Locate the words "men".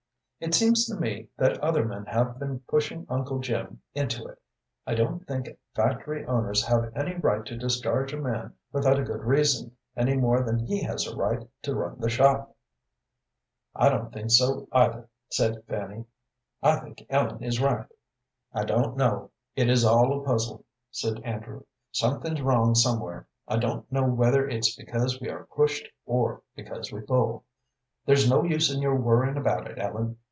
1.85-2.05